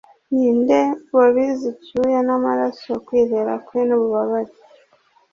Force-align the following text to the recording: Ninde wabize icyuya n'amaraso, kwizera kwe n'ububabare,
Ninde 0.33 0.79
wabize 1.17 1.65
icyuya 1.73 2.19
n'amaraso, 2.27 2.91
kwizera 3.05 3.51
kwe 3.65 3.79
n'ububabare, 3.87 4.53